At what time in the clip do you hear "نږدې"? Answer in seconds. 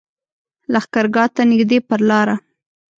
1.51-1.77